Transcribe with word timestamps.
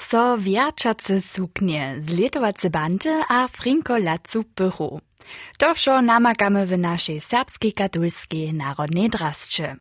So 0.00 0.38
wiačace 0.38 1.20
suknie, 1.20 1.96
zletovace 2.00 2.70
bante 2.70 3.24
a 3.28 3.48
frinko 3.48 3.98
lacu 3.98 4.44
pychu. 4.44 5.00
To 5.58 5.74
wszo 5.74 6.02
namakamy 6.02 6.66
w 6.66 6.78
naszej 6.78 7.20
serbskiej 7.20 7.72
katolskiej 7.72 8.54
narodnej 8.54 9.10
drasce. 9.10 9.76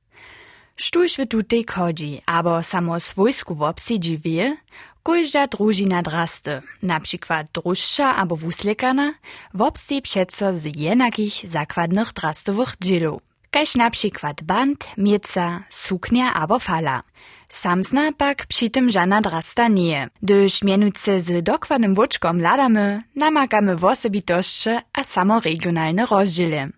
Sztuś 0.75 1.17
w 1.17 1.27
tutej 1.27 1.65
chodzi, 1.75 2.21
abo 2.25 2.63
samo 2.63 2.99
swojsku 2.99 3.55
w 3.55 3.61
obsidzi 3.61 4.17
wie, 4.17 4.57
Kujda 5.03 5.47
družina 5.47 6.01
draste, 6.01 6.61
na 6.83 6.99
przykład 6.99 7.47
druższa 7.51 8.15
albo 8.15 8.35
wuslekana, 8.35 9.13
w 9.53 9.61
obsi 9.61 10.01
przeco 10.01 10.53
z 10.53 10.77
jenakich 10.77 11.49
zakładnych 11.49 12.13
drastowych 12.13 12.73
dzielów. 12.81 13.28
Kaž 13.51 13.75
na 13.75 13.89
przykład 13.89 14.43
band, 14.43 14.87
mieca, 14.97 15.63
suknia 15.69 16.33
albo 16.33 16.59
fala. 16.59 17.03
Samsna 17.49 18.11
pak 18.17 18.45
tym 18.71 18.89
żadna 18.89 19.21
drasta 19.21 19.67
nie. 19.67 20.09
Gdyż 20.21 20.63
mianujce 20.63 21.21
z 21.21 21.43
dokładnym 21.43 21.95
woczkom 21.95 22.41
ladamy, 22.41 23.03
namakamy 23.15 23.75
w 23.75 23.85
osobitości 23.85 24.69
a 24.93 25.03
samoregionalne 25.03 26.05
rozdziely. 26.05 26.69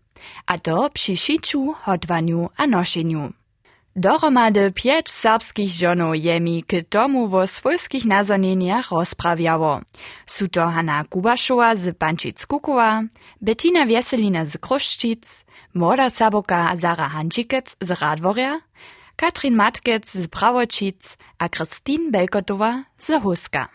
A 0.45 0.59
to 0.59 0.89
przy 0.89 1.17
szyciu, 1.17 1.73
hodwaniu 1.73 2.49
a 2.57 2.67
noszeniu. 2.67 3.33
Dohromady 3.95 4.71
pięć 4.71 5.09
serbskich 5.09 5.69
żonów 5.69 6.15
jemi 6.15 6.63
k 6.63 6.71
tomu 6.89 7.27
wo 7.27 7.47
swojskich 7.47 8.05
nazonieniach 8.05 8.91
rozprawiało. 8.91 9.81
Są 10.25 10.47
to 10.47 10.69
Hanna 10.69 11.03
Kubaszowa 11.03 11.75
z 11.75 11.97
Pančic 11.97 12.45
Kukowa, 12.45 13.03
Bettina 13.41 13.85
Wieselina 13.85 14.45
z 14.45 14.57
Kruszczyc, 14.57 15.45
młoda 15.73 16.09
Saboka 16.09 16.75
Zara 16.75 17.09
Hančikec 17.09 17.75
z 17.81 18.01
Radworja, 18.01 18.61
Katrin 19.15 19.55
Matkec 19.55 20.11
z 20.11 20.27
Prawočic 20.27 21.17
a 21.39 21.49
Kristin 21.49 22.11
Belkotowa 22.11 22.83
z 22.99 23.21
Huska. 23.23 23.69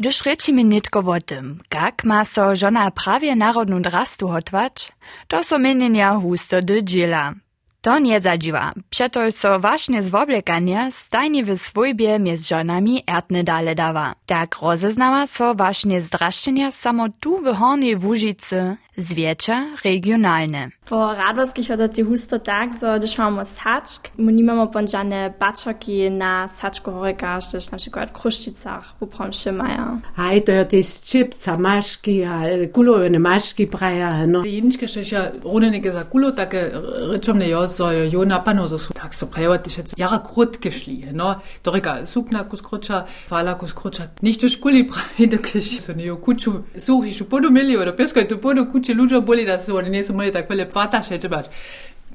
Gdyż 0.00 0.26
rečimy 0.26 0.64
nitko 0.64 0.98
o 1.00 1.20
tym, 1.20 1.60
jak 1.74 2.04
ma 2.04 2.24
so 2.24 2.56
żona 2.56 2.90
prawie 2.90 3.36
narodną 3.36 3.82
drastu 3.82 4.28
hotwać, 4.28 4.92
to 5.28 5.44
so 5.44 5.58
mienienia 5.58 6.14
husto 6.14 6.62
do 6.62 6.82
dziela. 6.82 7.34
To 7.82 7.98
nie 7.98 8.20
zadziwa. 8.20 8.72
Przeto 8.92 9.32
so 9.32 9.60
właśnie 9.60 10.02
z 10.02 10.08
woblekania 10.08 10.90
stajnie 10.90 11.44
w 11.44 11.58
swojbie 11.58 12.18
między 12.18 12.48
żonami 12.48 13.02
erdne 13.06 13.44
dale 13.44 13.74
dawa. 13.74 14.14
Tak 14.26 14.56
rozeznała 14.62 15.26
so 15.26 15.54
właśnie 15.54 16.00
zdraszczenia 16.00 16.72
samo 16.72 17.06
tu 17.20 17.38
w 17.38 17.56
Hornej 17.56 17.96
Wóżycy, 17.96 18.76
zwietrza 18.96 19.66
regionalne. 19.84 20.68
Po 20.88 21.14
radworskich 21.14 21.68
hodati 21.68 22.02
husto 22.02 22.38
tak, 22.38 22.74
so 22.74 22.98
gdyż 22.98 23.18
mamy 23.18 23.46
saczk, 23.46 24.10
mu 24.18 24.30
nie 24.30 24.44
mamy 24.44 24.66
pączane 24.66 25.32
baczoki 25.40 26.10
na 26.10 26.48
saczku 26.48 26.92
horyka, 26.92 27.38
też 27.52 27.70
na 27.70 27.78
przykład 27.78 28.10
w 28.10 28.12
Kruszczycach, 28.12 28.94
w 29.00 29.06
Promszy 29.06 29.52
maja. 29.52 29.98
Hej, 30.16 30.42
to 30.42 30.76
jest 30.76 31.04
čipca, 31.04 31.58
maški, 31.58 32.24
a 32.24 32.40
kulovene 32.72 33.18
maški 33.18 33.66
praja, 33.66 34.26
no. 34.26 34.42
Jedničke 34.44 34.88
še 34.88 35.04
še 35.04 35.20
runenike 35.44 35.92
za 35.92 36.04
kulo, 36.04 36.32
take 36.32 36.70
rečomne 37.12 37.48
jo 37.48 37.68
so 37.68 37.90
jo 37.90 38.24
tak 38.26 38.68
so 38.68 38.78
kus 38.86 38.96
takso 38.96 39.26
preotiše 39.26 39.82
jara 39.96 40.18
krut 40.34 40.58
gešli, 40.60 40.96
no, 41.12 41.28
ne? 41.28 41.34
doriga 41.64 42.06
sukna 42.06 42.48
kus 42.48 42.60
kruča, 42.60 43.04
vala 43.30 43.58
kus 43.58 43.72
kruča, 43.72 44.08
ništo 44.20 44.48
škuli 44.48 44.88
prajde 44.88 45.38
keši, 45.46 45.80
so 45.80 45.94
ne 45.94 46.04
jo 46.04 46.16
kuću, 46.16 46.52
suhišu 46.78 47.24
podu 47.24 47.50
mili, 47.50 47.76
odo 47.76 47.96
pjeskoj 47.96 48.28
tu 48.28 48.38
podu 48.40 48.66
kuće 48.72 48.94
luđo 48.94 49.20
boli 49.20 49.46
da 49.46 49.60
su 49.60 49.76
oni 49.76 49.90
nisu 49.90 50.14
moji 50.14 50.32
tak 50.32 50.50
vele 50.50 50.70
pataše, 50.70 51.20
čebač. 51.20 51.46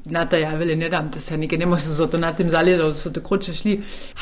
nadajavili, 0.10 0.76
ne 0.76 0.90
dam 0.90 1.12
te 1.12 1.20
se 1.20 1.38
nekaj, 1.38 1.58
ne 1.58 1.66
smo 1.66 1.78
se 1.78 1.92
zato 1.92 2.18
na 2.18 2.32
tem 2.34 2.50
zalezu, 2.50 2.94
so 2.96 3.10
takoče 3.14 3.54
šli, 3.54 3.78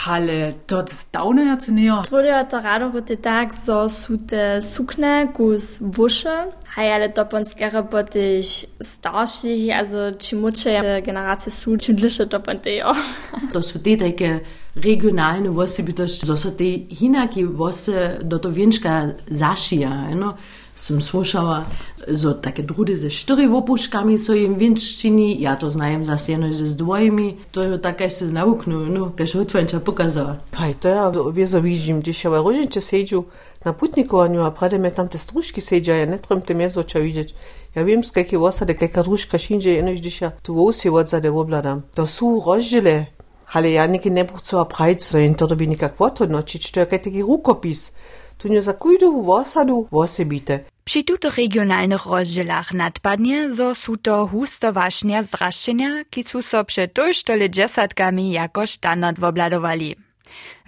ale 0.07 0.53
to 0.67 0.83
stavne 0.87 1.45
ja 1.47 1.55
cenijo. 1.61 2.01
Tvoja 2.07 2.43
ta 2.49 2.59
rado 2.59 2.91
kot 2.91 3.09
je 3.09 3.15
tak, 3.21 3.53
so 3.53 3.89
sute 3.89 4.61
sukne, 4.61 5.27
kus 5.35 5.79
vuše, 5.81 6.35
hajale 6.75 7.09
to 7.13 7.25
ponskere 7.31 7.83
potih 7.91 8.65
starših, 8.81 9.69
also 9.77 10.11
čimuče 10.19 11.01
generacije 11.05 11.53
su, 11.53 11.77
čimliše 11.77 12.25
to 12.29 12.39
pontejo. 12.39 12.93
to 13.53 13.61
so 13.61 13.79
te 13.79 13.97
take 13.97 14.39
regionalne 14.75 15.49
vose, 15.49 15.83
bi 15.83 15.93
to 15.95 16.07
še, 16.07 16.27
so 16.37 16.51
te 16.57 16.67
hinaki 16.99 17.45
vose 17.45 18.17
do 18.21 18.39
to 18.39 18.49
vinčka 18.49 19.01
zašija. 19.27 19.91
No? 20.15 20.35
Som 20.75 21.01
slušala, 21.01 21.65
zo 22.07 22.33
takie 22.33 22.63
drudy 22.63 22.97
ze 22.97 23.09
štyri 23.09 23.47
opuškami 23.47 24.19
so 24.19 24.33
im 24.35 24.55
vinčtini, 24.59 25.39
ja 25.39 25.55
to 25.55 25.69
znajem 25.69 26.05
zase 26.05 26.31
jeno 26.31 26.51
že 26.51 26.67
z 26.67 26.75
dvojimi, 26.75 27.37
to 27.51 27.63
je 27.63 27.79
také 27.79 28.09
se 28.09 28.27
nauknu, 28.27 28.85
no, 28.91 29.09
kaž 29.15 29.39
hotvenča 29.39 29.79
pokazala. 29.79 30.37
Hej, 30.51 30.75
to 30.75 30.87
ja 30.91 31.11
wieso 31.31 31.61
widzim, 31.61 31.99
gdzieś 31.99 32.23
ja 32.23 32.29
różnicze 32.29 32.81
siedziu 32.81 33.23
na 33.65 33.73
putnikowaniu, 33.73 34.43
a 34.43 34.51
prawie 34.51 34.79
mnie 34.79 34.91
tam 34.91 35.07
te 35.07 35.17
strużki 35.17 35.61
siedział, 35.61 35.95
ja 35.95 36.05
nie 36.05 36.19
trem 36.19 36.41
te 36.41 36.55
miezocza 36.55 36.99
widzieć. 36.99 37.35
Ja 37.75 37.85
wiem, 37.85 38.03
z 38.03 38.15
jakiej 38.15 38.39
osady, 38.39 38.75
jaka 38.81 39.03
drużka 39.03 39.37
szyndzie, 39.37 39.73
jeno 39.73 39.91
gdzieś 39.91 40.21
ja 40.21 40.31
tu 40.43 40.55
wosie 40.55 40.91
odzade 40.91 41.31
obladam. 41.31 41.81
To 41.93 42.07
są 42.07 42.43
rozdziele, 42.45 43.05
ale 43.53 43.71
ja 43.71 43.85
niky 43.85 44.11
nie 44.11 44.25
chcę 44.37 44.65
prajc, 44.65 45.13
to 45.37 45.47
to 45.47 45.55
by 45.55 45.67
nikak 45.67 46.01
odhodnočić, 46.01 46.71
to 46.71 46.79
je 46.79 46.85
taki 46.85 47.21
rukopis. 47.21 47.91
Tu 48.37 48.47
nie 48.47 48.61
za 48.61 48.73
kujdu 48.73 49.31
osadu 49.31 49.87
osebite. 49.91 50.59
Przy 50.85 51.03
tutych 51.03 51.37
regionalnych 51.37 52.05
rozdzielach 52.05 52.73
nadpadnie, 52.73 53.51
zo 53.51 53.75
su 53.75 53.97
to 53.97 54.27
husto 54.27 54.73
waśnia 54.73 55.23
zraszczenia, 55.23 56.05
ki 56.09 56.23
su 56.23 56.41
so 56.41 56.65
przed 56.65 56.93
tojštole 56.93 57.49
dzesatkami 57.49 58.31
jako 58.31 58.67
standard 58.67 59.19
wobladowali. 59.19 59.95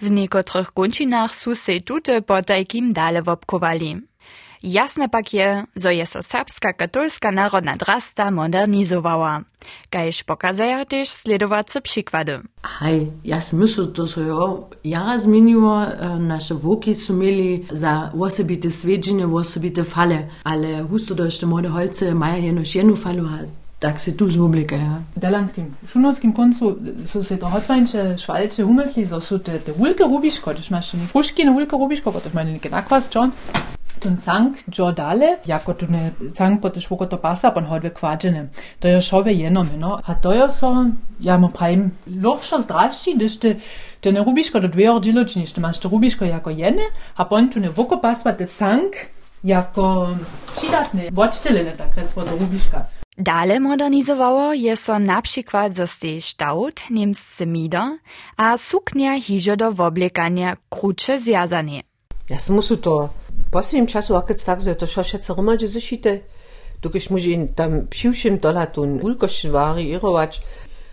W 0.00 0.10
niekotrych 0.10 0.72
kończynach 0.72 1.34
su 1.34 1.54
se 1.54 1.80
tute 1.80 2.22
potajkim 2.22 2.92
dale 2.92 3.22
wobkowali. 3.22 4.08
Jasne 4.62 5.08
pak 5.08 5.34
je, 5.34 5.64
zo 5.74 5.90
je 5.90 6.06
so 6.06 6.22
serbska 6.22 6.72
katolska 6.72 7.30
narodna 7.30 7.76
drasta 7.76 8.30
modernizowała. 8.30 9.42
Kajż 9.90 10.24
pokazaja 10.24 10.84
też 10.84 11.08
sledowace 11.08 11.80
przykłady. 11.80 12.40
Hej, 12.62 13.10
ja 13.24 13.38
myślę, 13.52 13.86
to 13.86 14.06
so 14.06 14.20
jo 14.20 14.68
jara 14.84 15.18
zmieniło, 15.18 15.80
nasze 16.18 16.54
woki 16.54 16.94
su 16.94 17.14
mieli 17.14 17.64
za 17.72 18.12
osobite 18.20 18.70
svedženje, 18.70 19.26
osobite 19.26 19.84
fale, 19.84 20.26
ale 20.44 20.82
husto 20.90 21.14
do 21.14 21.24
jeszcze 21.24 21.46
młode 21.46 21.68
holce 21.68 22.14
maja 22.14 22.36
jenoś 22.36 22.76
jednu 22.76 22.96
falu, 22.96 23.28
tak 23.78 24.00
se 24.00 24.12
tu 24.12 24.30
zwoblika, 24.30 24.76
ja. 24.76 25.02
Dalanskim, 25.16 25.74
šunovskim 25.86 26.32
koncu 26.32 26.76
so 27.06 27.24
se 27.24 27.36
to 27.36 27.46
hotvanče 27.46 28.18
švalče 28.18 28.64
umysli, 28.64 29.06
so 29.06 29.20
su 29.20 29.38
te, 29.38 29.58
te 29.58 29.72
vulke 29.72 30.04
rubiško, 30.04 30.52
když 30.52 30.70
máš 30.70 30.92
ne 30.92 31.06
puški 31.12 31.44
na 31.44 31.52
vulke 31.52 31.76
rubiško, 31.76 32.12
potem 32.12 32.32
máš 32.34 32.46
neke 32.46 32.70
nakvas, 32.70 33.10
čo? 33.10 33.30
Ten 34.00 34.16
cank 34.16 34.56
džordale, 34.70 35.36
jako 35.46 35.74
tu 35.74 35.86
ne 35.88 36.12
cank 36.34 36.62
pote 36.62 36.80
švoko 36.80 37.06
to 37.06 37.16
pasa, 37.16 37.50
pon 37.50 37.64
hodve 37.64 37.90
kvađene. 37.90 38.48
To 38.78 38.88
je 38.88 39.02
šove 39.02 39.34
jenome, 39.34 39.76
no. 39.76 40.00
A 40.04 40.14
to 40.14 40.32
je 40.32 40.48
so, 40.50 40.86
ja 41.20 41.38
mu 41.38 41.48
pravim, 41.48 41.90
lošo 42.22 42.60
zdrašči, 42.60 43.14
když 43.14 43.36
te, 43.36 43.56
te 44.00 44.12
ne 44.12 44.24
rubiško 44.24 44.60
do 44.60 44.68
dve 44.68 44.90
ordžilo, 44.90 45.24
či 45.24 45.38
nište 45.38 45.60
máš 45.60 45.78
to 45.78 45.88
rubiško 45.88 46.24
jako 46.24 46.50
jene, 46.50 46.84
a 47.16 47.24
pon 47.24 47.48
tu 47.48 47.60
ne 47.60 47.68
voko 47.68 48.00
pasva 48.00 48.32
te 48.32 48.46
cank, 48.46 48.94
jako 49.42 50.16
přidatne, 50.56 51.10
vočtelene, 51.10 51.72
tak 51.76 51.96
recimo 51.96 52.24
do 52.24 52.38
rubiška. 52.38 52.86
Dale 53.20 53.60
modernizowało 53.60 54.52
je 54.52 54.76
so 54.76 54.98
na 54.98 55.22
przykład 55.22 55.74
zostaje 55.74 56.20
štałt, 56.20 56.80
niemscy 56.90 57.46
a 58.36 58.58
suknia 58.58 59.20
hižo 59.20 59.56
do 59.56 59.72
woblekania 59.72 60.56
krucze 60.70 61.20
zjazanie. 61.20 61.82
Ja 62.30 62.38
sam 62.38 62.56
muszę 62.56 62.76
to 62.76 63.08
w 63.48 63.50
poslednim 63.50 63.86
czasu, 63.86 64.16
a 64.16 64.22
keď 64.22 64.44
tak, 64.44 64.60
że 64.60 64.74
to 64.74 64.86
šošece 64.86 65.34
romadže 65.34 65.68
zešite, 65.68 66.20
dokiż 66.82 67.10
musi 67.10 67.48
tam 67.56 67.86
psiwšim 67.90 68.38
dolatun 68.38 69.00
ulkošin 69.02 69.50
vari 69.50 69.90
irować. 69.90 70.42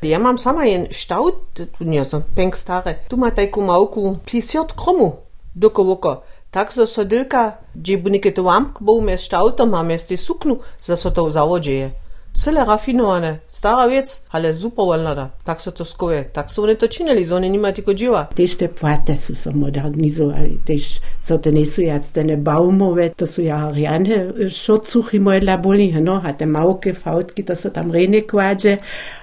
Ja 0.02 0.20
mam 0.20 0.38
sama 0.38 0.66
jen 0.66 0.88
štałt, 0.92 1.36
tu 1.78 1.84
nie 1.84 2.06
są 2.06 2.22
pęk 2.36 2.58
stare, 2.58 2.96
tu 3.10 3.18
ma 3.18 3.32
tajku 3.32 3.62
małku 3.62 4.18
plisiot 4.26 4.74
kromu, 4.74 5.16
doko 5.56 5.84
woko. 5.84 6.22
Tak, 6.52 6.72
że 6.72 6.88
sodylka, 6.88 7.58
gdzie 7.76 7.98
bunike 7.98 8.32
to 8.32 8.44
łamk, 8.44 8.78
bo 8.82 8.92
umie 8.94 9.18
štałtom, 9.18 9.76
a 9.76 9.84
miesty 9.84 10.18
suknu, 10.18 10.58
za 10.80 10.96
so 10.96 11.12
to 11.12 11.32
zawodzieje. 11.32 11.92
Cyle 12.36 12.66
rafinowane, 12.66 13.40
stara 13.48 13.88
wiec, 13.88 14.26
ale 14.32 14.54
super 14.54 14.86
wolna 14.86 15.30
Tak 15.44 15.62
so 15.62 15.72
to 15.72 15.86
skoje, 15.86 16.24
tak 16.24 16.52
so 16.52 16.64
oni 16.64 16.76
to 16.76 16.88
činili, 16.88 17.26
so 17.26 17.36
oni 17.36 17.50
nima 17.50 17.72
tylko 17.72 17.94
dzieła. 17.94 18.26
Też 18.36 18.56
te 18.56 18.70
płate 18.70 19.18
so 19.18 19.52
też 20.66 21.00
so 21.26 21.38
to 21.38 21.52
nie 21.52 21.66
su 21.66 21.82
jac 21.82 22.12
te 22.12 22.38
baumowe, 22.38 23.10
to 23.10 23.26
su 23.28 23.42
ja 23.42 23.72
riane 23.72 24.50
šocuchy 24.50 25.20
moje 25.20 25.42
laboli, 25.42 25.94
no, 26.02 26.22
a 26.24 26.34
te 26.34 26.46
małke 26.46 26.94
fautki, 26.94 27.44
to 27.44 27.56
so 27.56 27.70
tam 27.70 27.92
rene 27.92 28.22
kładzie, 28.22 28.78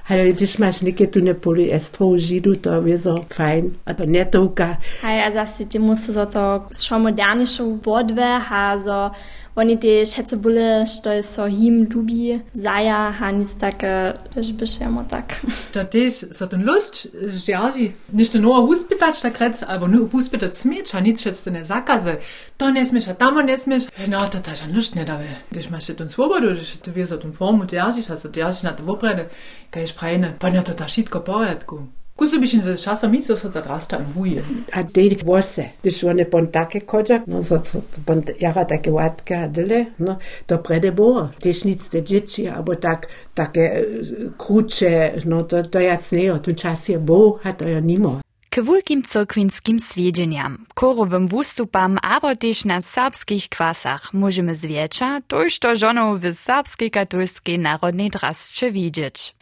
ale 0.09 0.33
když 0.33 0.59
máš 0.59 0.83
neke 0.83 1.07
tu 1.07 1.21
ne 1.21 1.35
polyestrovú 1.35 2.19
židu, 2.19 2.57
to 2.57 2.83
je 2.87 2.99
so 2.99 3.23
fajn, 3.29 3.71
a 3.87 3.95
to 3.95 4.07
netovka. 4.07 4.77
Hej, 5.03 5.23
a 5.23 5.31
zase 5.31 5.65
ty 5.65 5.79
musí 5.79 6.13
so 6.13 6.27
to 6.27 6.67
šo 6.75 6.99
modernišou 6.99 7.79
vodve, 7.85 8.43
a 8.51 8.79
so 8.79 9.11
oni 9.55 9.77
te 9.81 10.07
šece 10.07 10.37
bole, 10.37 10.87
što 10.87 11.11
je 11.11 11.23
so 11.23 11.47
him 11.47 11.87
lubi, 11.95 12.41
zaja, 12.55 13.15
a 13.21 13.31
nic 13.31 13.55
také 13.55 14.13
też 14.35 14.53
by 14.53 14.67
się 14.67 14.89
mu 14.89 15.05
tak. 15.05 15.41
To 15.73 15.85
też 15.85 16.13
so 16.33 16.47
ten 16.47 16.65
lust 16.65 17.09
zdzierży, 17.29 17.93
nicht 18.13 18.35
nur 18.35 18.67
huspitać 18.67 19.21
tak 19.21 19.39
rec, 19.41 19.63
albo 19.63 19.89
nur 19.89 20.11
huspitać 20.11 20.59
smieć, 20.59 20.95
a 20.95 21.01
nic 21.01 21.21
szedz 21.21 21.47
nie 21.47 21.65
zakazy. 22.00 22.17
To 22.56 22.71
nie 22.71 22.87
smiesz, 22.87 23.09
a 23.09 23.15
tam 23.15 23.47
nie 23.47 23.59
smiesz. 23.59 23.85
No, 24.09 24.29
to 24.29 24.41
też 24.41 24.62
lust 24.75 24.94
nie 24.94 25.05
daje. 25.05 25.35
Když 25.50 25.71
masz 25.71 25.87
się 25.87 25.94
ten 25.94 26.09
swobodu, 26.09 26.50
když 26.50 26.77
ty 26.77 26.93
wiesz 26.93 27.12
o 27.12 27.19
ten 27.19 27.33
formu 27.33 27.67
dzierżysz, 27.67 28.11
a 28.11 28.17
so 28.17 28.29
dzierżysz 28.29 28.62
na 28.62 28.73
te 28.73 28.83
wopredy, 28.83 29.25
kaj 29.71 29.89
szprejne, 29.89 30.33
panie 30.39 30.62
to 30.62 30.75
ta 30.75 30.89
šitko 30.89 31.21
porядku. 31.21 31.87
Kusu 32.17 32.41
byś 32.41 32.50
się 32.50 32.77
czasem 32.77 33.12
mi 33.12 33.23
co 33.23 33.49
da 33.49 33.62
drasta 33.62 33.97
im 33.97 34.05
wuje. 34.05 34.43
A 34.73 34.85
tej 34.85 35.17
włosy, 35.25 35.65
gdyż 35.83 36.05
one 36.05 36.25
bon 36.25 36.47
takie 36.47 36.81
kodzak, 36.81 37.23
no 37.27 37.43
so, 37.43 37.65
so 37.65 37.81
bon 38.06 38.23
jara 38.41 38.65
takie 38.65 38.93
łatke 38.93 39.37
hadyle, 39.37 39.87
no 39.99 40.19
to 40.47 40.59
prede 40.59 40.93
było. 40.93 41.29
Też 41.41 41.65
nic 41.65 41.89
te 41.89 42.03
dzieci, 42.03 42.49
albo 42.49 42.77
tak, 42.77 43.06
takie 43.35 43.85
krótsze, 44.39 45.12
no 45.25 45.44
to, 45.44 45.62
to 45.62 45.81
jac 45.81 46.12
nie, 46.12 46.39
tu 46.39 46.55
czas 46.55 46.89
je 46.89 46.99
bo, 46.99 47.39
a 47.44 47.53
to 47.53 47.69
ja 47.69 47.81
nimo. 47.81 48.22
K 48.55 48.63
wielkim 48.63 49.03
cyrkwinskim 49.03 49.81
swiedzenjam, 49.81 50.67
korowym 50.75 51.27
wustupam, 51.29 51.99
aber 52.03 52.37
też 52.39 52.65
na 52.65 52.81
serbskich 52.81 53.49
kwasach 53.49 54.15
możemy 54.15 54.55
zwiecza, 54.55 55.21
toż 55.29 55.59
to 55.59 55.77
żoną 55.77 56.19
w 56.19 56.35
serbskiej 56.35 56.91
katolskiej 56.91 57.59
narodnej 57.59 58.09
drasce 58.11 58.73
widzieć. 58.73 59.35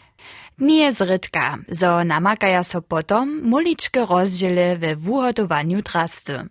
Nie 0.59 0.93
zrytka, 0.93 1.59
zo 1.69 2.05
namakaja 2.05 2.65
so 2.65 2.83
potom 2.83 3.43
muliczke 3.43 4.07
rozdziele 4.07 4.77
we 4.79 4.97
wuhotowaniu 4.97 5.83
drasty, 5.83 6.49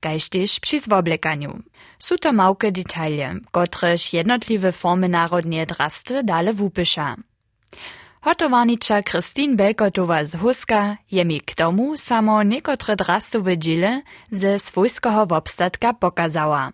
kaž 0.00 0.28
też 0.28 0.60
przy 0.60 0.80
zwoblekaniu. 0.80 1.62
Su 1.98 2.18
to 2.18 2.30
kotrež 3.50 4.12
jednotliwe 4.12 4.72
formy 4.72 5.08
narodnie 5.08 5.66
drasty 5.66 6.24
dale 6.24 6.52
wupysza. 6.52 7.16
Hotowanicza 8.24 9.02
Kristin 9.02 9.56
Belkotowa 9.56 10.24
z 10.24 10.34
Huska 10.34 10.96
je 11.10 11.24
mi 11.24 11.40
k 11.40 11.54
tomu 11.54 11.96
samo 11.96 12.42
niekotre 12.42 12.96
drastowe 12.96 13.58
dziele 13.58 14.02
ze 14.30 14.58
swojskiego 14.58 15.26
wobstatka 15.26 15.94
pokazała. 15.94 16.72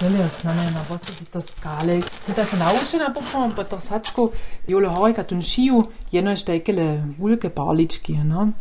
Tyle 0.00 0.28
znane 0.40 0.70
na 0.70 0.84
to 1.30 1.40
skale. 1.40 2.00
Ty 2.26 2.46
se 2.46 2.56
naučena 2.56 3.10
popom, 3.10 3.52
pa 3.52 3.64
to 3.64 3.80
sačku, 3.80 4.32
jole 4.68 4.88
horika 4.88 5.24
tun 5.24 5.42
šiju, 5.42 5.82
jedno 6.12 6.30
je 6.30 6.36
štekele 6.36 7.02
vulke 7.18 7.50
parlički, 7.50 8.12
no. 8.24 8.52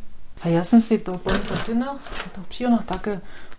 A 0.44 0.50
ja 0.50 0.64
sam 0.64 0.82
se 0.82 0.98
to 0.98 1.18
potina, 1.18 1.96
to 2.36 2.42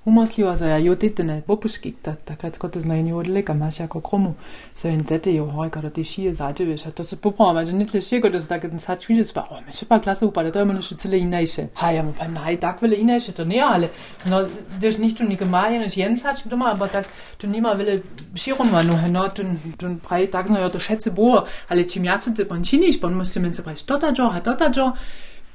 pšijo 0.06 0.46
take 0.46 0.56
umysliła, 0.56 0.56
że 0.56 0.68
ja 0.68 0.78
jutitne 0.78 1.42
popuszki, 1.42 1.92
tak 1.92 2.16
tak 2.24 2.58
kot 2.58 2.76
znaje 2.76 3.02
nie 3.02 3.16
odleka, 3.16 3.54
masz 3.54 3.78
jako 3.78 4.00
kromu, 4.00 4.34
so 4.74 4.88
in 4.88 5.04
tete 5.04 5.32
jo 5.32 5.46
hojka 5.46 5.82
do 5.82 5.90
te 5.90 6.04
šije 6.04 6.34
zađe, 6.34 6.64
wiesz, 6.64 6.86
a 6.86 6.92
to 6.92 7.04
se 7.04 7.16
popoma, 7.16 7.66
że 7.66 7.72
nie 7.72 7.86
tyle 7.86 8.02
šiego, 8.02 8.30
da 8.30 8.40
se 8.40 8.48
tak 8.48 8.62
ten 8.62 8.80
sad 8.80 9.02
šviđe, 9.02 9.24
spa, 9.24 9.46
o, 9.50 9.60
meče 9.66 9.86
pa 9.86 9.98
klasa 9.98 10.26
upada, 10.26 10.50
to 10.50 10.58
je 10.58 10.62
ono 10.62 10.82
što 10.82 10.94
cele 10.94 11.18
inajše. 11.18 11.66
Ha, 11.74 11.90
ja, 11.90 12.04
pa 12.18 12.28
naj, 12.28 12.60
tak 12.60 12.82
vele 12.82 12.96
inajše, 12.96 13.32
to 13.32 13.44
ne, 13.44 13.60
ale, 13.60 13.88
no, 14.26 14.48
das 14.80 14.98
nicht 14.98 15.18
tu 15.18 15.24
nike 15.24 15.44
majen, 15.44 15.82
ich 15.82 15.98
jens 15.98 16.22
hat, 16.22 16.42
doma, 16.44 16.70
aber 16.70 16.88
tak, 16.88 17.06
tu 17.38 17.46
nima 17.46 17.72
vele 17.72 18.00
širom 18.34 18.70
vanu, 18.72 18.98
no, 19.10 19.28
tu, 19.28 19.42
tu 19.76 19.96
praj, 20.08 20.30
tak, 20.30 20.48
no, 20.48 20.58
ja, 20.58 20.68
to 20.68 20.78
šece 20.78 21.10
bo, 21.10 21.44
ale 21.68 21.88
čim 21.88 22.04
jacem 22.04 22.34
te 22.34 22.44
pončiniš, 22.44 23.00
pon 23.00 23.14
muslim 23.14 23.54
se 23.54 23.62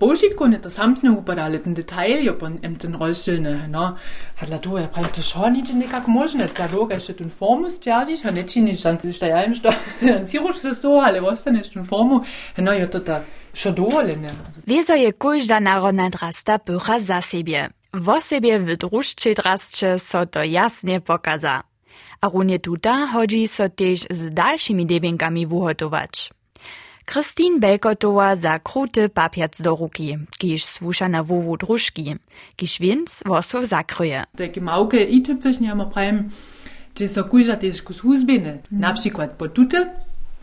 praj, 0.01 0.15
što 0.15 0.27
ta 0.27 0.29
jo, 0.29 0.41
ha, 0.41 0.41
to 0.41 0.41
ta 0.41 0.41
jo, 0.41 0.41
Požitku 0.41 0.47
ne 0.47 0.61
to 0.61 0.69
samsne 0.69 1.11
upadale, 1.11 1.63
ten 1.63 1.73
detalj 1.73 2.25
jo 2.25 2.37
pon 2.37 2.59
em 2.61 2.75
ten 2.75 2.95
rozsilne, 2.95 3.67
no. 3.67 3.97
Hat 4.35 4.49
la 4.49 4.57
to, 4.57 4.77
ja 4.77 4.87
pravi, 4.87 5.07
to 5.15 5.21
šo 5.21 5.49
niče 5.49 5.73
nekak 5.73 6.07
možne, 6.07 6.47
ta 6.47 6.67
loga 6.73 6.99
še 6.99 7.13
ten 7.13 7.29
formu 7.29 7.69
formu, 11.89 12.23
no, 12.57 12.73
jo 12.73 12.87
to 12.87 12.99
ta 12.99 13.21
šo 13.53 13.71
dole, 13.71 14.15
ne. 14.15 14.29
Wieso 14.67 14.93
je 14.93 15.11
każda 15.11 15.59
narodna 15.59 16.09
drasta 16.09 16.57
pycha 16.57 16.99
za 16.99 17.21
siebie. 17.21 17.69
Wo 17.93 18.21
siebie 18.21 18.59
w 18.59 18.77
drużczy 18.77 19.33
drastcze 19.33 19.99
so 19.99 20.25
to 20.25 20.39
pokaza. 21.05 21.63
A 22.21 22.29
runie 22.29 22.59
tuta 22.59 23.07
chodzi 23.07 23.47
so 23.47 23.69
też 23.69 23.99
z 24.09 24.33
dalszymi 24.33 24.85
debienkami 24.85 25.47
wuhotować. 25.47 26.40
Christine 27.05 27.59
Belkotowa 27.59 28.35
za 28.35 28.59
kruty 28.59 29.09
papiec 29.09 29.61
do 29.61 29.75
ruki, 29.75 30.17
na 31.09 31.23
wowu 31.23 31.57
drużki, 31.57 32.15
kiż 32.55 32.79
więc 32.79 33.19
wosów 33.25 33.67
zakryje. 33.67 34.23
Takie 34.37 34.61
małke 34.61 35.03
i 35.03 35.21
typicznie 35.21 35.75
ma 35.75 35.85
prajem, 35.85 36.29
że 36.99 37.07
so 37.07 37.23
kujża 37.23 37.55
też 37.55 37.81
kus 37.81 37.99
huzbiny, 37.99 38.61
na 38.71 38.93
przykład 38.93 39.33
po 39.33 39.47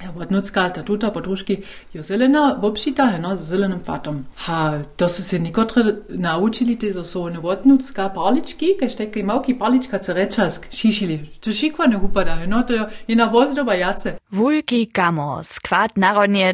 Ja, 0.02 0.10
Vodnutska, 0.14 0.68
ta 0.70 0.82
tuta 0.82 1.10
podružki, 1.10 1.56
jo 1.92 2.02
zelena 2.02 2.58
obšita, 2.62 3.18
no, 3.18 3.36
z 3.36 3.42
zelenim 3.42 3.80
patom. 3.86 4.26
Ha, 4.36 4.78
to 4.96 5.08
so 5.08 5.22
se 5.22 5.38
nikotre 5.38 5.82
naučili, 6.08 6.76
te 6.78 6.92
so 6.92 7.04
so 7.04 7.28
ne 7.28 7.38
vodnutska 7.38 8.08
parlički, 8.14 8.76
kaj 8.80 8.88
šteke 8.88 9.22
malki 9.22 9.58
parlička 9.58 9.98
cerečask, 9.98 10.70
šišili. 10.70 11.18
To 11.40 11.50
ne 11.88 11.96
upada, 11.96 12.46
no, 12.46 12.62
to 12.62 12.72
je 13.08 13.16
na 13.16 13.26
vozdoba 13.26 13.74
jace. 13.74 14.18
Wulki 14.30 14.86
kamo, 14.92 15.42
skvat 15.42 15.96
narodnie 15.96 16.52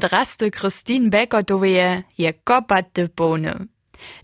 Christine 0.50 1.11
Bekotowie 1.11 2.02
je 2.17 2.32
kopat 2.32 2.85
de 2.94 3.08
pony. 3.08 3.69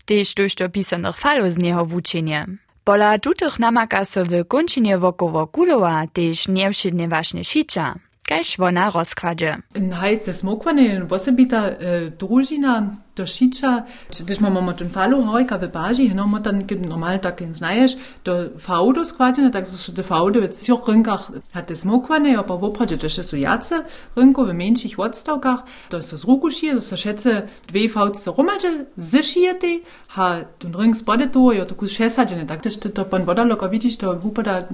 Tež 0.05 0.33
tuž 0.33 0.55
to 0.55 0.69
pisanych 0.69 1.17
falo 1.17 1.49
z 1.49 1.57
nieho 1.57 1.85
wučenie. 1.85 2.45
Pola 2.83 3.19
tutych 3.19 3.59
namaka 3.59 4.05
so 4.05 4.25
w 4.25 4.45
kończynie 4.47 4.97
wokoło 4.97 5.47
kulowa 5.47 6.07
tež 6.13 6.47
niewszydnie 6.47 7.07
właśnie 7.07 7.43
šiča. 7.43 8.10
Kaž 8.31 8.59
ona 8.59 8.89
rozkładzie. 8.89 9.57
Hej, 9.91 10.19
to 10.19 10.33
smokwane, 10.33 11.05
osobita 11.09 11.61
e, 11.67 12.11
družina, 12.19 12.95
to 13.13 13.25
šiča, 13.25 13.83
když 14.25 14.39
máme 14.39 14.73
ten 14.73 14.89
falu 14.89 15.21
hojka 15.21 15.57
v 15.57 15.67
báži, 15.67 16.13
no, 16.13 16.27
mo 16.27 16.39
tam 16.39 16.63
normal 16.87 17.19
tak 17.19 17.41
jen 17.41 17.53
znaješ, 17.53 17.97
to 18.23 18.31
faudo 18.57 19.05
składene, 19.05 19.51
tak 19.51 19.67
so 19.67 19.91
te 19.91 20.03
faudy 20.03 20.39
v 20.39 20.47
těch 20.47 20.87
rynkach 20.87 21.31
hat 21.51 21.65
te 21.65 21.75
smokwane, 21.75 22.37
aber 22.37 22.57
wopradzie 22.57 22.97
to 22.97 23.09
še 23.09 23.23
so 23.23 23.35
jace 23.35 23.83
rynko 24.15 24.45
v 24.45 24.53
menších 24.53 24.99
odstavkach, 24.99 25.65
to 25.89 26.01
so 26.01 26.17
z 26.17 26.23
ruku 26.23 26.49
šije, 26.49 26.73
to 26.73 26.81
so 26.81 26.95
šece 26.95 27.47
dve 27.67 27.89
faudce 27.89 28.31
romadže, 28.37 28.85
zšijete, 28.97 29.83
ha 30.07 30.47
ten 30.57 30.71
rynk 30.71 30.95
spode 30.95 31.27
to, 31.27 31.51
jo 31.51 31.65
to 31.65 31.75
kus 31.75 31.91
šesadžene, 31.91 32.47
tak 32.47 32.63
tež 32.63 32.79
to 32.79 33.05
pan 33.05 33.27
vodaloko 33.27 33.67
vidiš, 33.67 33.97
to 33.97 34.19
upada 34.23 34.67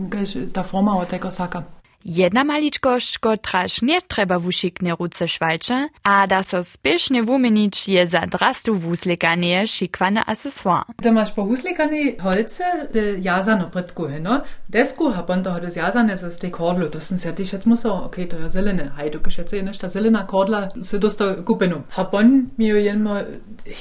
ta 0.53 0.63
forma 0.63 0.93
od 0.95 1.07
tego 1.07 1.31
saka. 1.31 1.63
Jedna 2.07 2.45
maličkošť, 2.47 3.17
kotraž 3.19 3.81
nie 3.83 3.97
treba 3.99 4.37
wušikne 4.39 4.95
ruce 4.95 5.27
švalče, 5.27 5.77
a 6.07 6.23
da 6.31 6.39
so 6.39 6.61
spiešne 6.63 7.19
wumenič 7.27 7.81
je 7.91 8.05
za 8.07 8.21
drastu 8.31 8.71
wuslikanie 8.79 9.67
šikwane 9.67 10.23
accessoire. 10.23 10.95
Da 11.03 11.11
masz 11.11 11.33
po 11.35 11.43
wuslikanie 11.43 12.15
holce 12.23 12.63
de 12.93 13.19
jazano 13.19 13.67
prytku, 13.73 14.07
no? 14.23 14.39
Desku 14.71 15.09
ha 15.11 15.21
bon 15.27 15.43
to 15.43 15.51
hodes 15.51 15.75
jazane 15.75 16.15
za 16.17 16.31
ste 16.31 16.51
kordlu, 16.51 16.87
to 16.87 17.01
sem 17.01 17.19
se 17.19 17.35
ti 17.35 17.45
šec 17.45 17.65
musel, 17.65 17.91
ok, 17.91 18.15
to 18.29 18.39
je 18.39 18.49
zelene, 18.49 18.87
haj, 18.95 19.11
to 19.11 19.19
kešece 19.19 19.57
je 19.57 19.63
nešta 19.63 19.89
zelena 19.89 20.23
kordla, 20.27 20.69
se 20.83 20.97
dosta 20.97 21.43
kupenu. 21.43 21.81
Ha 21.89 22.07
bon 22.11 22.47
mi 22.57 22.67
jo 22.67 22.77
jenmo, 22.77 23.19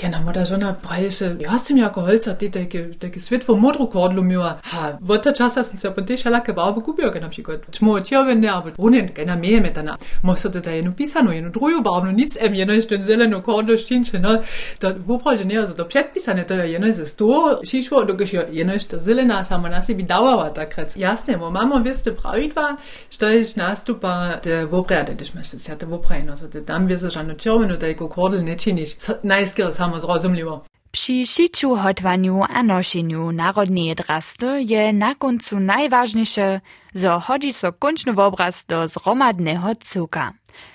jena 0.02 0.20
moda 0.20 0.44
žona 0.44 0.74
praješe, 0.74 1.36
ja 1.40 1.58
sem 1.58 1.78
jako 1.78 2.00
holca, 2.00 2.34
ti 2.34 2.50
teke, 2.50 2.88
teke 2.98 3.20
svetvo 3.20 3.56
modru 3.56 3.86
kordlu 3.86 4.22
miła, 4.22 4.58
ha, 4.64 4.98
vota 5.00 5.32
časa 5.32 5.62
sem 5.62 5.78
se 5.78 5.94
po 5.94 6.02
te 6.02 6.16
šalake 6.16 6.52
barbe 6.52 6.82
kupio, 6.82 7.12
na 7.20 7.28
przykład. 7.28 7.60
Čmo 7.70 8.00
čovene, 8.16 8.48
aber 8.50 8.72
runen, 8.78 9.08
gena 9.14 9.36
meje 9.36 9.60
metana. 9.60 9.96
Mosto 10.22 10.48
da 10.48 10.70
jednu 10.70 10.92
pisanu, 10.96 11.32
jednu 11.32 11.50
druju 11.50 11.80
barvnu, 11.82 12.12
nic 12.12 12.36
em, 12.40 12.54
jedno 12.54 12.74
je 12.74 12.88
ten 12.88 13.04
zelenu 13.04 13.42
kordlu 13.42 13.76
šinče, 13.78 14.18
no? 14.18 14.38
To 14.78 14.92
vopraže 15.06 15.44
ne, 15.44 15.58
also 15.58 15.74
to 15.74 15.84
předpisane, 15.84 16.44
to 16.44 16.54
je 16.54 16.72
jedno 16.72 16.92
ze 16.92 17.06
sto, 17.06 17.60
šišvo, 17.64 18.04
dokiš 18.04 18.32
jo, 18.32 18.42
jedno 18.50 18.72
je 18.72 18.78
to 18.78 18.98
zelena, 18.98 19.44
samo 19.44 19.68
na 19.68 19.82
sebi 19.82 20.02
dawała 20.02 20.50
takrat. 20.50 20.96
Jasne, 20.96 21.36
bo 21.36 21.50
mamo 21.50 21.74
wiste 21.74 22.12
prawidła, 22.22 22.76
što 23.10 23.26
je 23.26 23.44
nastupa 23.56 24.36
te 24.42 24.64
voprede, 24.64 25.14
když 25.14 25.32
máš 25.34 25.48
se 25.48 25.76
te 25.78 25.86
voprejno, 25.86 26.36
so 26.36 26.48
te 26.48 26.64
tam 26.64 26.86
wiese 26.86 27.10
žanu 27.10 27.34
čovenu, 27.34 27.76
da 27.76 27.86
je 27.86 27.96
kordel 27.96 28.44
ne 28.44 28.58
činiš. 28.58 28.90
Najskero 29.22 29.72
samo 29.72 29.98
zrozumljivo. 29.98 30.64
Przy 30.96 31.26
szyciu, 31.26 31.76
hotwaniu 31.76 32.42
a 32.48 32.62
noszeniu 32.62 33.32
narodnej 33.32 33.94
drasty 33.94 34.62
je 34.62 34.92
na 34.92 35.14
końcu 35.14 35.60
najważniejsze, 35.60 36.60
że 36.94 37.20
chodzi 37.20 37.52
so 37.52 37.72
kończny 37.72 38.12
obraz 38.12 38.64
do 38.64 38.88
zromadnego 38.88 39.68
cyłka. 39.80 40.32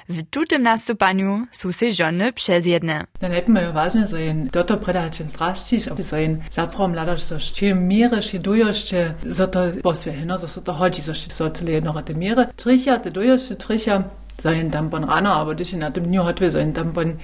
W 0.09 0.23
tutym 0.29 0.61
nastupaniu 0.61 1.45
są 1.51 1.71
se 1.71 1.91
żony 1.91 2.33
przez 2.33 2.65
jedne. 2.65 3.05
Na 3.21 3.29
najpierw 3.29 3.59
je 3.61 3.73
ważne, 3.73 4.07
że 4.07 4.21
jen 4.21 4.47
doto 4.53 4.77
predačen 4.77 5.27
straščiš, 5.27 5.89
że 6.09 6.21
jen 6.21 6.41
zaprom 6.51 6.93
ladaš, 6.93 7.21
że 7.29 7.75
mire, 7.75 8.21
še 8.21 8.39
dujoš, 8.39 8.77
že 8.89 9.13
so 9.29 9.47
to 9.47 9.59
posvehe, 9.83 10.25
no, 10.25 10.37
że 10.37 10.61
to 10.61 10.73
chodzi, 10.73 11.01
że 11.01 11.13
so 11.15 11.49
cele 11.49 11.71
jednoho 11.71 12.01
te 12.01 12.13
mire. 12.13 12.47
Tricha, 12.55 12.99
te 12.99 13.11
dujoš, 13.11 13.41
tricha, 13.57 14.03
że 14.43 14.55
jen 14.55 14.71
tam 14.71 14.89
bon 14.89 15.03
rano, 15.03 15.33
aber 15.33 15.55
dich 15.55 15.73
na 15.73 15.91
tym 15.91 16.03
dniu 16.03 16.23
hotwe, 16.23 16.51
że 16.51 16.59
jen 16.59 16.73
tam 16.73 16.91
bon 16.91 17.17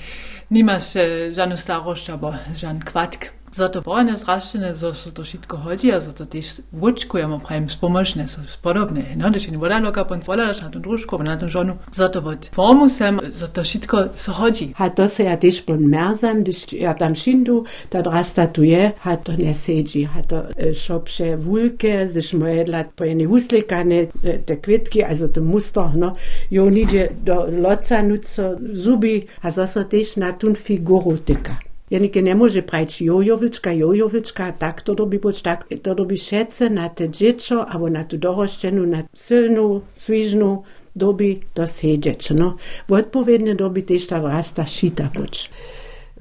Niemals 0.49 0.95
äh, 0.95 0.99
eh, 0.99 1.33
żadną 1.33 1.57
starość 1.57 2.09
aber 2.09 2.39
Jan 2.61 2.79
kwadk. 2.79 3.36
Za 3.51 3.67
to 3.71 3.81
porane 3.81 4.15
zraščene, 4.15 4.73
zo 4.75 4.91
so 4.93 5.11
to 5.11 5.23
šitko 5.23 5.57
hodzi, 5.63 5.91
a 5.95 6.01
za 6.01 6.11
to 6.13 6.25
tež 6.25 6.59
vučkujemo 6.71 7.39
prajem 7.39 7.69
spomožne, 7.69 8.27
so 8.27 8.41
podobne. 8.61 9.05
No, 9.15 9.31
še 9.31 9.51
ni 9.53 9.59
voda 9.61 9.79
loka, 9.79 10.03
pon 10.07 10.21
svolaš 10.23 10.59
na 10.61 10.71
to 10.73 10.81
družko, 10.83 11.19
na 11.23 11.37
to 11.39 11.47
žonu. 11.47 11.77
Za 11.95 12.09
to 12.11 12.21
pod 12.25 12.49
formusem, 12.55 13.21
za 13.31 13.47
to 13.47 13.63
šitko 13.63 14.03
so 14.19 14.35
hodzi. 14.35 14.73
Ha 14.77 14.89
to 14.89 15.07
se 15.07 15.27
ja 15.29 15.37
tež 15.39 15.61
pon 15.67 15.85
merzem, 15.87 16.43
když 16.43 16.73
ja 16.75 16.93
tam 16.97 17.15
šindu, 17.15 17.63
ta 17.89 18.01
drasta 18.01 18.47
tu 18.51 18.63
je, 18.67 18.91
ha 19.03 19.15
to 19.15 19.37
ne 19.39 19.53
sedzi, 19.53 20.03
ha 20.11 20.23
to 20.27 20.43
šopše 20.75 21.35
vulke, 21.35 22.07
ze 22.11 22.21
šmojedlat 22.21 22.91
po 22.95 23.07
jedne 23.07 23.29
huslikane, 23.31 24.01
te 24.45 24.59
kvitki, 24.59 25.05
also 25.07 25.31
to 25.31 25.41
muster, 25.41 25.95
no, 25.95 26.15
jo 26.51 26.67
nidzie 26.69 27.09
do 27.23 27.45
loca 27.61 28.01
nuco 28.01 28.55
zubi, 28.83 29.21
a 29.41 29.51
za 29.51 29.67
so 29.67 29.87
tež 29.87 30.17
na 30.19 30.33
tun 30.35 30.55
figuru 30.55 31.17
tyka. 31.17 31.66
Ja 31.89 31.95
Jenike 31.95 32.21
ne 32.21 32.35
može 32.35 32.61
prać 32.61 33.01
jojovička, 33.01 33.71
jojovička, 33.71 34.51
tak 34.51 34.81
to 34.81 34.93
dobi 34.93 35.17
boč, 35.17 35.41
tak 35.41 35.65
to 35.83 35.93
dobi 35.93 36.17
šece 36.17 36.69
na 36.69 36.89
te 36.89 37.07
džečo, 37.07 37.65
abo 37.67 37.89
na 37.89 38.03
tu 38.03 38.17
doroščenu, 38.17 38.85
na 38.85 39.03
silnu, 39.13 39.81
svižnu, 39.99 40.63
dobi 40.95 41.41
doseđeć. 41.55 42.29
No, 42.29 42.57
odpovedne 42.89 43.53
dobi 43.53 43.85
tešta 43.85 44.19
vrasta 44.19 44.65
šita 44.65 45.09
boč. 45.15 45.49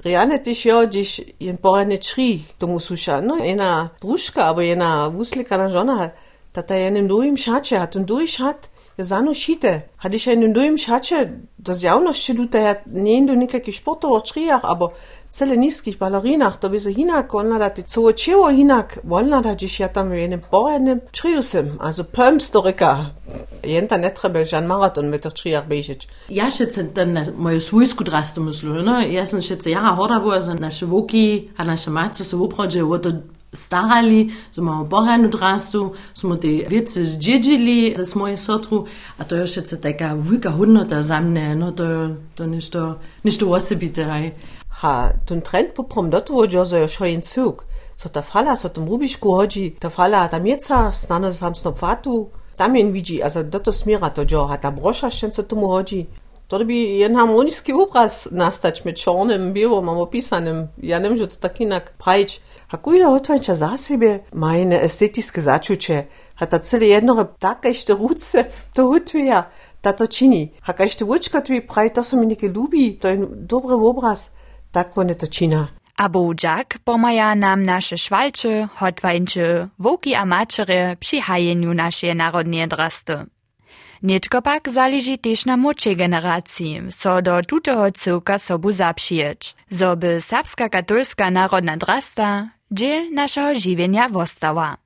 Realne 0.03 0.43
tiš 0.43 0.65
jo, 0.65 0.85
když 0.85 1.21
jen 1.39 1.57
poradne 1.57 1.97
čri 1.97 2.39
tomu 2.57 2.79
suša, 2.79 3.21
no, 3.21 3.35
ena 3.43 3.89
druška, 4.01 4.49
abo 4.49 4.61
ena 4.61 5.07
vuslika 5.07 5.57
na 5.57 5.69
žona, 5.69 6.09
tata 6.51 6.75
je 6.75 6.87
enem 6.87 7.07
drugim 7.07 7.37
šače, 7.37 7.75
a 7.77 7.87
tu 7.87 7.99
drugi 7.99 8.27
šat, 8.27 8.69
szat, 8.97 9.05
zano 9.05 9.33
šite. 9.33 9.89
Had 9.97 10.13
ich 10.13 10.27
einen 10.27 10.53
dojem 10.53 10.77
šače, 10.77 11.29
da 11.57 11.73
z 11.73 11.83
javnošću 11.83 12.33
lute, 12.37 12.59
ja 12.59 12.75
nie 12.85 13.25
do 13.25 13.35
nekakih 13.35 13.75
športov 13.75 14.21
črijah, 14.21 14.61
abo 14.63 14.91
cele 15.29 15.55
niskih 15.55 15.97
balerinah, 15.99 16.57
bi 16.71 16.79
se 16.79 16.93
hinak, 16.93 17.33
volna 17.33 17.57
da 17.57 17.69
ti 17.69 17.81
celo 17.81 18.11
čevo 18.11 18.51
hinak, 18.51 18.97
volna 19.03 19.41
da 19.41 19.55
dziś 19.55 19.79
ja 19.79 19.87
tam 19.87 20.09
v 20.09 20.25
enem 20.25 20.41
porednem 20.51 20.99
čriju 21.11 21.41
sem, 21.41 21.77
also 21.79 22.03
pömstorika. 22.03 23.05
Jenta 23.63 23.97
ne 23.97 24.13
treba 24.13 24.45
žan 24.45 24.65
maraton 24.65 25.09
med 25.09 25.33
črijah 25.33 25.67
bežič. 25.67 26.07
Ja 26.29 26.51
še 26.51 26.71
se 26.71 26.93
ten 26.93 27.13
na 27.13 27.25
moju 27.37 27.61
svojsku 27.61 28.03
drastu 28.03 28.41
myslu, 28.41 28.81
no, 28.83 28.99
ja 28.99 29.25
sam 29.25 29.41
še 29.41 29.61
se 29.61 29.71
jara 29.71 29.95
hoda 29.95 30.19
bo, 30.19 30.39
za 30.39 30.53
naše 30.53 30.85
voki, 30.85 31.49
a 31.57 31.63
naše 31.63 31.89
mace 31.89 32.23
se 32.23 32.35
uprođe, 32.35 32.83
o 32.83 32.97
starali, 33.53 34.31
smo 34.51 34.83
bohanu 34.83 35.29
drastu, 35.29 35.93
smo 36.13 36.35
te 36.35 36.47
wiece 36.47 37.05
zdziedzili 37.05 37.93
ze 37.97 38.05
swojej 38.05 38.37
sotru, 38.37 38.85
a 39.17 39.23
to 39.23 39.35
już 39.35 39.55
jest 39.55 39.81
taka 39.81 40.15
wielka 40.15 40.51
hodnota 40.51 41.03
za 41.03 41.21
mnie, 41.21 41.55
no 41.55 41.71
to, 41.71 41.83
to 42.35 42.45
ništo, 42.45 42.95
ništo 43.23 43.49
osobite, 43.49 44.05
hej. 44.05 44.31
Ha, 44.69 45.11
ten 45.25 45.41
trend 45.41 45.73
poprom 45.73 46.09
do 46.09 46.21
toho, 46.21 46.49
že 46.49 46.65
so 46.65 46.77
još 46.77 46.97
hojen 46.97 47.21
cuk. 47.21 47.65
So 47.97 48.09
ta 48.09 48.21
fala, 48.21 48.55
so 48.55 48.69
tom 48.69 48.85
rubišku 48.85 49.31
hodzi, 49.31 49.75
ta 49.79 49.89
fala, 49.89 50.27
ta 50.27 50.39
mieca, 50.39 50.91
snano 50.91 51.33
sam 51.33 51.55
snop 51.55 51.77
fatu, 51.77 52.29
tam 52.57 52.75
jen 52.75 52.91
widzi, 52.91 53.23
also 53.23 53.43
do 53.43 53.59
to 53.59 53.73
smiera 53.73 54.09
to, 54.09 54.25
jo, 54.29 54.47
a 54.51 54.57
ta 54.57 54.71
brosza 54.71 55.09
še 55.09 55.29
co 55.29 55.43
tomu 55.43 55.67
hodzi. 55.67 56.05
To 56.47 56.59
by 56.65 56.73
jen 56.73 57.15
harmonijski 57.15 57.73
obraz 57.73 58.31
nastać 58.31 58.85
mit 58.85 58.97
czarnym, 58.97 59.53
białym, 59.53 59.89
opisanym. 59.89 60.67
Ja 60.77 61.01
wiem, 61.01 61.17
że 61.17 61.27
to 61.27 61.35
tak 61.35 61.61
inak 61.61 61.93
prawić. 61.97 62.41
A 62.71 62.77
kujda 62.77 63.09
otvorenča 63.09 63.55
za 63.55 63.77
sebe 63.77 64.19
majne 64.33 64.79
estetijske 64.85 65.41
začuće, 65.41 66.03
a 66.35 66.45
ta 66.45 66.57
cele 66.59 66.87
jednore 66.87 67.25
taka 67.39 67.69
ešte 67.69 67.93
ruce 67.93 68.43
to 68.73 68.89
utvija, 68.89 69.49
ta 69.81 69.91
to 69.91 70.07
čini. 70.07 70.51
A 70.65 70.73
ka 70.73 70.83
ešte 70.83 71.05
vučka 71.05 71.41
tvi 71.41 71.61
pravi, 71.67 71.89
to 71.89 72.03
so 72.03 72.17
mi 72.17 72.25
neke 72.25 72.49
lubi, 72.49 72.97
to 72.99 73.07
je 73.07 73.27
dobre 73.31 73.75
obraz, 73.75 74.29
tako 74.71 75.03
ne 75.03 75.13
to 75.13 75.27
čina. 75.27 75.67
A 75.97 76.09
bołdżak 76.09 76.77
pomaja 76.83 77.35
nam 77.35 77.63
nasze 77.63 77.97
szwalcze, 77.97 78.67
hotwańcze, 78.75 79.67
woki 79.79 80.15
a 80.15 80.25
maczere 80.25 80.95
przy 80.99 81.21
hajeniu 81.21 81.73
nasze 81.73 82.15
narodnie 82.15 82.67
drasty. 82.67 83.25
Nietko 84.03 84.41
pak 84.41 84.69
zależy 84.69 85.17
też 85.17 85.45
na 85.45 85.57
młodszej 85.57 85.95
generacji, 85.95 86.81
so 86.89 87.21
do 87.21 87.41
tutego 87.41 87.91
cyłka 87.91 88.39
sobu 88.39 88.71
zapsijeć, 88.71 89.55
so 89.71 89.95
by 89.95 90.21
serbska 90.21 90.69
katolska 90.69 91.31
narodna 91.31 91.77
drasta 91.77 92.56
dziel 92.71 93.13
naszego 93.13 93.59
żywienia 93.59 94.09
wostała. 94.09 94.77